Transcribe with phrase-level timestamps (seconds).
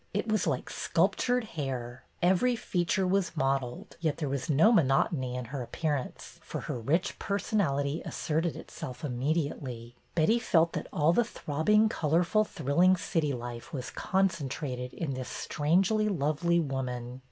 [0.15, 2.05] It was like sculptured hair.
[2.23, 6.39] Every feature was modelled, yet there was no monotony in her MISS MINTURNE 279 appearance,
[6.41, 9.95] for her rich personality asserted itself immediately.
[10.15, 15.29] Betty felt that all the throbbing, colorful, thrill ing city life was concentrated in this
[15.29, 17.19] strangely lovely woman.